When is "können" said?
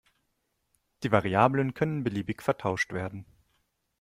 1.75-2.03